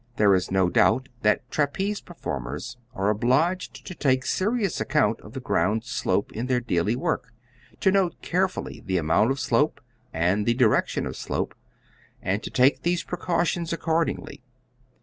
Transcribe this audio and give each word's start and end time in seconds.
There 0.15 0.33
is 0.33 0.49
no 0.49 0.67
doubt 0.67 1.09
that 1.21 1.47
trapeze 1.51 2.01
performers 2.01 2.75
are 2.95 3.11
obliged 3.11 3.85
to 3.85 3.93
take 3.93 4.25
serious 4.25 4.81
account 4.81 5.21
of 5.21 5.33
the 5.33 5.39
ground's 5.39 5.89
slope 5.91 6.31
in 6.31 6.47
their 6.47 6.59
daily 6.59 6.95
work, 6.95 7.31
to 7.81 7.91
note 7.91 8.19
carefully 8.23 8.81
the 8.83 8.97
amount 8.97 9.29
of 9.29 9.39
slope 9.39 9.79
and 10.11 10.47
the 10.47 10.55
direction 10.55 11.05
of 11.05 11.15
slope, 11.15 11.53
and 12.19 12.41
to 12.41 12.49
take 12.49 12.81
their 12.81 12.97
precautions 13.05 13.71
accordingly. 13.71 14.41